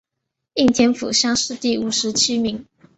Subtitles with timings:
[0.55, 2.65] 应天府乡试第五十七名。